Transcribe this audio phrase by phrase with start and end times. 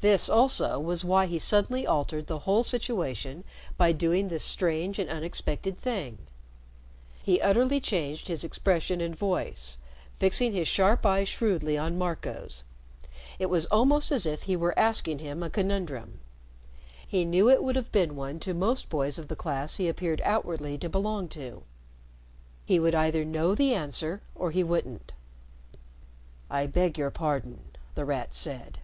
[0.00, 3.42] This, also, was why he suddenly altered the whole situation
[3.76, 6.18] by doing this strange and unexpected thing.
[7.20, 9.76] He utterly changed his expression and voice,
[10.20, 12.62] fixing his sharp eyes shrewdly on Marco's.
[13.40, 16.20] It was almost as if he were asking him a conundrum.
[17.04, 20.20] He knew it would have been one to most boys of the class he appeared
[20.24, 21.64] outwardly to belong to.
[22.64, 25.10] He would either know the answer or he wouldn't.
[26.48, 27.64] "I beg your pardon,"
[27.96, 28.78] The Rat said.